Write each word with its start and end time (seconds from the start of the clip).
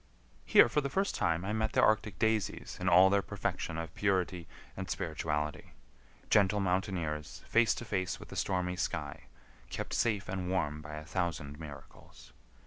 Here 0.47 0.67
for 0.67 0.81
the 0.81 0.89
first 0.89 1.13
time 1.13 1.45
I 1.45 1.53
met 1.53 1.73
the 1.73 1.81
arctic 1.83 2.17
daisies 2.17 2.75
in 2.81 2.89
all 2.89 3.11
their 3.11 3.21
perfection 3.21 3.77
of 3.77 3.93
purity 3.93 4.47
and 4.75 4.89
spirituality,—gentle 4.89 6.59
mountaineers 6.59 7.43
face 7.47 7.75
to 7.75 7.85
face 7.85 8.19
with 8.19 8.29
the 8.29 8.35
stormy 8.35 8.77
sky, 8.77 9.25
kept 9.69 9.93
safe 9.93 10.27
and 10.27 10.49
warm 10.49 10.81
by 10.81 10.95
a 10.95 11.05
thousand 11.05 11.59
miracles. 11.59 12.33